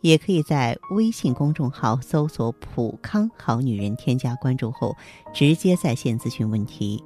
[0.00, 4.96] 也可以在微信公众号搜索“普康好女人”，添加关注后
[5.34, 7.02] 直接在线咨询问题。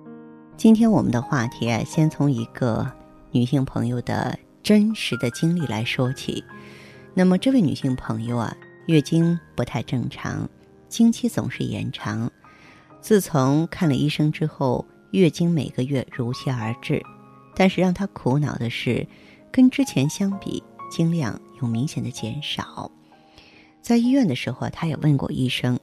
[0.56, 2.90] 今天我们的话题啊，先从一个
[3.30, 6.44] 女性朋友的真实的经历来说起。
[7.14, 8.54] 那么，这位女性朋友啊，
[8.86, 10.48] 月经不太正常，
[10.88, 12.30] 经期总是延长。
[13.00, 17.02] 自从看了医生之后，月经每个月如期而至，
[17.56, 19.06] 但是让她苦恼的是，
[19.50, 21.40] 跟之前相比，经量。
[21.62, 22.90] 有明显的减少，
[23.80, 25.78] 在医院的时候，他也问过医生，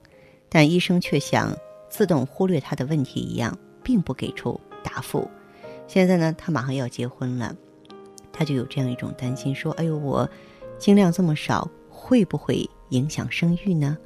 [0.50, 1.56] 但医生却像
[1.90, 5.30] 自动忽略他的问题一样，并不给出答复。
[5.88, 7.56] 现在呢，他马上要结婚了，
[8.34, 10.30] 他就有这样一种担心：说，哎呦，我
[10.78, 13.98] 经量这么少，会不会影响生育呢？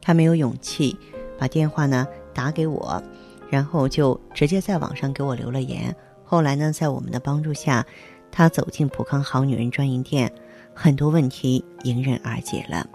[0.00, 0.96] 他没有勇气
[1.38, 3.02] 把电话呢打给我，
[3.50, 5.94] 然后就直接在网上给我留了言。
[6.24, 7.86] 后来呢，在我们的帮助下，
[8.32, 10.32] 他走进普康好女人专营店。
[10.82, 12.88] 很多问题迎刃而解了。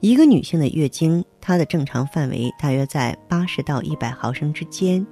[0.00, 5.06] 一个女性的月经，它的正常范围大约在八十到一百毫升之间。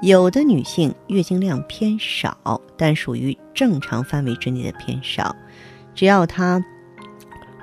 [0.00, 5.34] 有的女性月经量偏少，但属于正常范围之内的偏少。
[5.92, 6.64] 只要她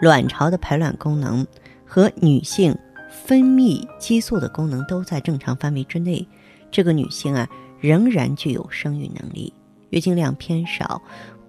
[0.01, 1.47] 卵巢的排卵功能
[1.85, 2.77] 和女性
[3.09, 6.27] 分泌激素的功能都在正常范围之内，
[6.69, 7.47] 这个女性啊
[7.79, 9.53] 仍然具有生育能力。
[9.89, 11.01] 月经量偏少。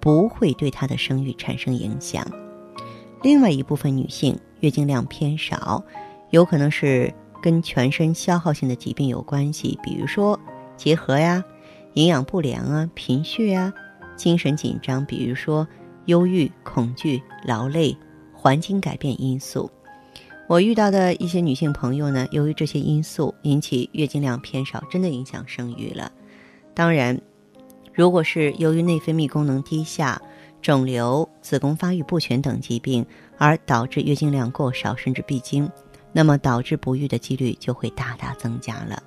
[0.03, 2.27] 不会对她的生育产生影响。
[3.23, 5.85] 另外一部分女性月经量偏少，
[6.31, 10.41] 有可能是跟全身消耗性的疾病有关系，比如说
[10.75, 11.45] 结核呀、
[11.93, 13.71] 营养不良啊、贫血呀、
[14.17, 15.69] 精神紧张，比如说
[16.07, 17.95] 忧郁、恐惧、劳累、
[18.33, 19.71] 环境改变因素。
[20.49, 26.11] 我遇到的一些女性朋友呢，由于这些因素引起月经量偏少，真的影响生育了。
[26.73, 27.21] 当然。
[28.01, 30.19] 如果是由于内分泌功能低下、
[30.63, 33.05] 肿瘤、子宫发育不全等疾病
[33.37, 35.71] 而导致月经量过少甚至闭经，
[36.11, 39.03] 那么导致不育的几率就会大大增加了。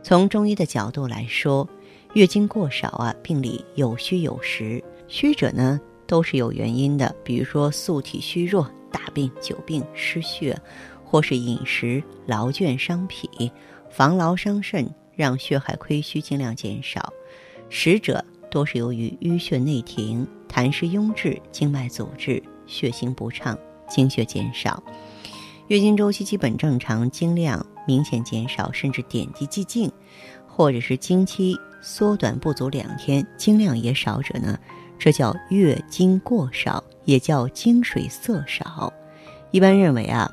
[0.00, 1.68] 从中医的角度来说，
[2.14, 10.56] 月经过少啊，病理有虚有实，虚者呢都是有原因的，比如说素体虚弱、大病、久病、失血，
[11.04, 13.50] 或是饮食劳倦伤脾、
[13.90, 17.12] 防劳伤肾，让血海亏虚、经量减少。
[17.70, 23.56] 实者多是由于淤血内停、痰湿壅滞、经脉阻滞、血行不畅、
[23.88, 24.82] 经血减少。
[25.68, 29.90] 月经周期基本正常，经量明显减少，甚至点滴即静，
[30.48, 34.58] 或者是经期缩短不足两天，经量也少者呢，
[34.98, 38.92] 这叫月经过少，也叫经水色少。
[39.52, 40.28] 一般认为啊，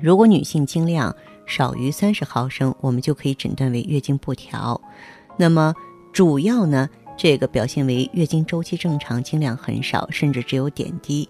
[0.00, 4.80] 如果女性经量少于三十毫升，我们就可以诊断为月经不调。
[5.36, 5.74] 那么
[6.16, 11.28] 主要呢，这个表现为月经周期正常，经量很少，甚至只有点滴。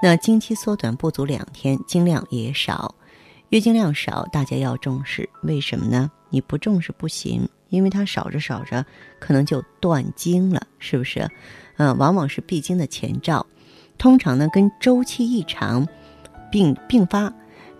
[0.00, 2.94] 那经期缩短不足两天，经量也少。
[3.50, 5.28] 月经量少，大家要重视。
[5.42, 6.10] 为什么呢？
[6.30, 8.86] 你不重视不行，因为它少着少着，
[9.20, 11.28] 可能就断经了，是不是？
[11.76, 13.46] 嗯，往往是闭经的前兆。
[13.98, 15.86] 通常呢，跟周期异常
[16.50, 17.30] 并并发。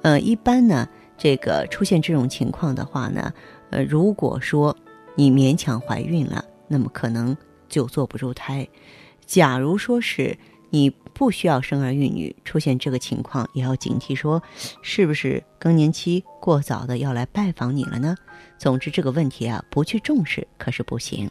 [0.02, 0.86] 呃，一般呢，
[1.16, 3.32] 这个出现这种情况的话呢，
[3.70, 4.76] 呃，如果说。
[5.14, 7.36] 你勉强怀孕了，那么可能
[7.68, 8.66] 就坐不住胎。
[9.24, 10.36] 假如说是
[10.70, 14.42] 你不需要生儿育女，出现这个情况也要警惕，说
[14.82, 18.16] 是不是更年期过早的要来拜访你了呢？
[18.58, 21.30] 总之这个问题啊，不去重视可是不行。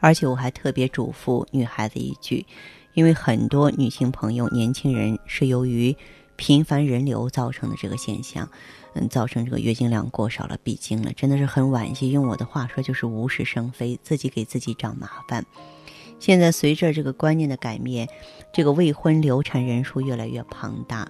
[0.00, 2.44] 而且我还特别嘱咐女孩子一句，
[2.92, 5.96] 因为很多女性朋友、年轻人是由于
[6.36, 8.48] 频繁人流造成的这个现象。
[8.98, 12.10] 嗯，造成这个月经量过少了，闭经了，真的是很惋惜。
[12.10, 15.44] 用我的话说，就是无事生非，自己给自己找麻烦。
[16.18, 18.08] 现在随着这个观念的改变，
[18.54, 21.06] 这个未婚流产人数越来越庞大。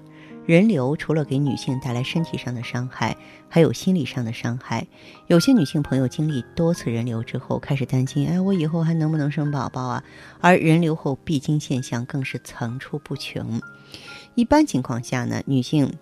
[0.47, 3.17] 人流除了给女性带来身体上的伤害，
[3.49, 4.87] 还有心理上的伤害。
[5.27, 10.05] 有些女性朋友经历多次人流之后，开始担心：哎，我以后还能不能生宝宝啊？
[10.41, 13.61] 而人流后闭经现象更是层出不穷。
[14.35, 15.93] 一般情况下呢，女性。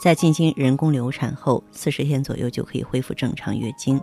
[0.00, 4.00] 在进行人工流产后，四十天左右就可以恢复正常月经，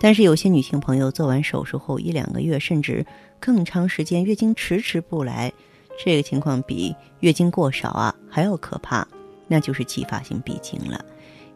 [0.00, 3.04] 但是有些女性朋友做完手术后一两个月甚至
[3.40, 5.52] 更长时间月经迟迟不来，
[5.98, 9.06] 这个情况比月经过少啊还要可怕，
[9.46, 11.04] 那就是继发性闭经了。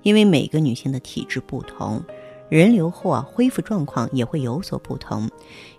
[0.02, 2.02] 因为每个女性的体质不同，
[2.48, 5.28] 人流后啊，恢复状况也会有所不同。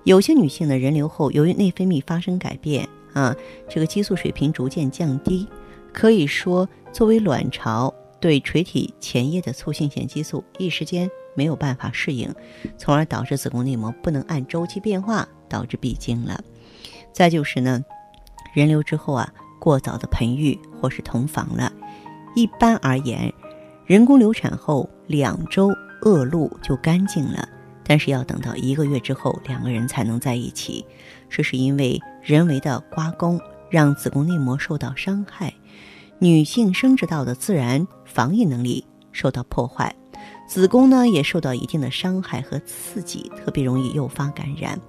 [0.03, 3.35] 有些女性的人流后，由于内分泌发生改变啊，
[3.69, 5.47] 这个激素水平逐渐降低，
[5.93, 12.31] 可以说作为卵巢对垂体前叶的促性腺激素一时间没有办法适应，
[12.77, 16.43] 从而导致子宫内膜不能按周期变化，导致闭经了。
[17.13, 17.83] 再就是呢，
[18.53, 21.71] 人流之后啊，过早的盆浴或是同房了。
[22.35, 23.33] 一般而言，
[23.85, 25.69] 人工流产后两周。
[26.01, 27.45] 恶露就干净了，
[27.83, 30.85] 但是要等到一个月之后，两个人才能在一起。
[31.27, 33.37] 这是因为人为的刮宫
[33.69, 35.53] 让子宫内膜受到伤害，
[36.17, 39.93] 女性生殖道的自然防御能力受到破坏，
[40.47, 44.79] 子宫呢也受到一定的伤害和刺激，特别容易诱发感染。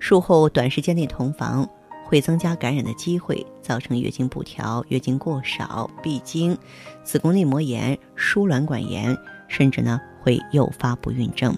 [0.00, 1.70] 术后短时间内同房
[2.10, 6.58] 会增加感染的机会，造成月经不调、月经过少、闭经、
[7.04, 9.16] 子宫内膜炎、输卵管炎，
[9.46, 10.00] 甚至呢。
[10.22, 11.56] 会诱发不孕症，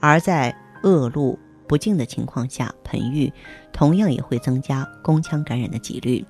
[0.00, 1.38] 而在恶露
[1.68, 3.30] 不净的情况下，盆浴
[3.74, 6.24] 同样也会增加宫腔感染的几率。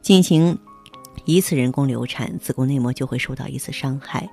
[0.00, 0.58] 进行
[1.26, 4.26] 一次人工流产，子宫内膜就会受到一次伤害。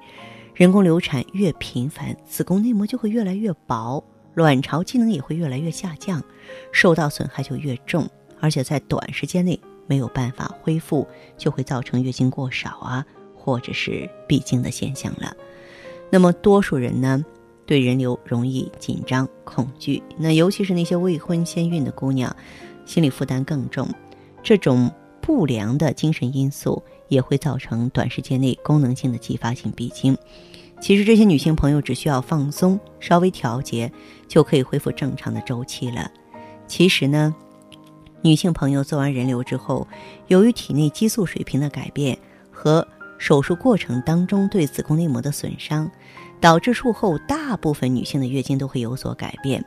[0.53, 4.01] 人工流产越频繁，子宫内膜就会越来越薄，
[4.33, 6.23] 卵巢机能也会越来越下降，
[6.71, 11.07] 受到损害就越重，而且在短时间内没有办法恢复，
[11.37, 13.05] 就会造成月经过少啊，
[13.35, 15.35] 或者是闭经的现象了。
[16.09, 17.23] 那么，多数人呢，
[17.65, 20.01] 对人流容易紧张、恐惧。
[20.17, 22.33] 那尤其是那些未婚先孕的姑娘，
[22.85, 23.87] 心理负担更重。
[24.41, 24.89] 这种
[25.19, 30.17] 不良的精神因素也会造成短时间内功能性的继发性闭经。
[30.79, 33.91] 其实，这些女性朋友只需要放松、稍微调节，
[34.27, 36.09] 就可以恢复正常的周期了。
[36.67, 37.35] 其实呢，
[38.21, 39.87] 女性朋友做完人流之后，
[40.27, 42.17] 由于体内激素水平的改变
[42.51, 42.85] 和
[43.17, 45.89] 手术过程当中对子宫内膜的损伤，
[46.39, 49.63] 导致术后大部分女性的月经都会有所改变。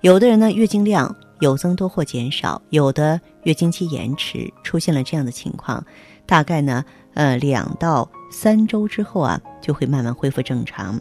[0.00, 5.84] 有的人呢，月经量有增多或减少；有的月经期延迟，出现了这样的情况，
[6.26, 11.00] 大概呢，呃，两到三周之后啊，就会慢慢恢复正常。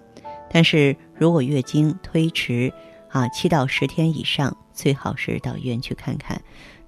[0.49, 2.71] 但是如果月经推迟
[3.09, 6.41] 啊，七到十天以上，最好是到医院去看看。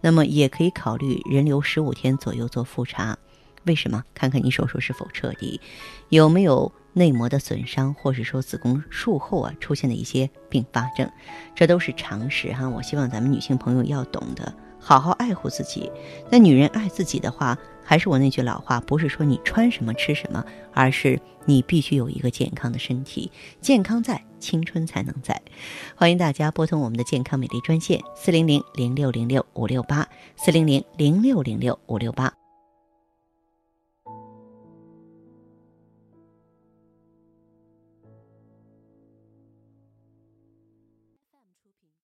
[0.06, 3.18] 那么也可以考虑人流十五天左右做复查。
[3.64, 4.04] 为什么？
[4.14, 5.60] 看看你手术是否彻底，
[6.10, 11.10] 有没有内膜的损伤，或者说子宫术后啊出现的一些并发症，
[11.56, 12.70] 这都是常识哈。
[12.70, 14.54] 我希望咱们女性朋友要懂得
[14.86, 15.92] 好好爱护自己。
[16.30, 25.42] 那女人爱自己的话，还是我那句老话，不是说你穿什么吃什么，而是你必须有一个健康的身体，健康在，青春才能在。
[25.96, 32.32] 欢迎大家拨通我们的健康美丽专线四零零零六零六五六八四零零零六零六五六八。